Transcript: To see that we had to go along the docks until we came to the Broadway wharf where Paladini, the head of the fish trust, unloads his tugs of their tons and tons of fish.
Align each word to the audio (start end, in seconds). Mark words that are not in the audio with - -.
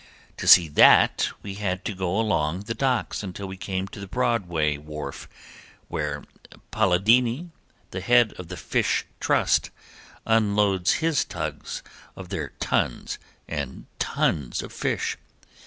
To 0.37 0.47
see 0.47 0.67
that 0.69 1.29
we 1.43 1.53
had 1.61 1.85
to 1.85 1.93
go 1.93 2.19
along 2.19 2.61
the 2.61 2.73
docks 2.73 3.21
until 3.21 3.45
we 3.47 3.55
came 3.55 3.87
to 3.89 3.99
the 3.99 4.07
Broadway 4.07 4.75
wharf 4.75 5.29
where 5.89 6.23
Paladini, 6.71 7.51
the 7.91 8.01
head 8.01 8.33
of 8.39 8.47
the 8.47 8.57
fish 8.57 9.05
trust, 9.19 9.69
unloads 10.25 10.93
his 11.05 11.23
tugs 11.23 11.83
of 12.15 12.29
their 12.29 12.49
tons 12.59 13.19
and 13.47 13.85
tons 13.99 14.63
of 14.63 14.73
fish. 14.73 15.17